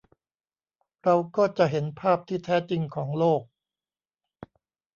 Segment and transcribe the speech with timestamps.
[1.03, 3.41] เราก็จะเห็นภาพที่แท้จริงของโลก